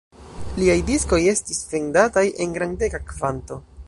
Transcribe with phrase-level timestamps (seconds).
[0.59, 3.61] Liaj diskoj estis vendataj en grandega kvanto.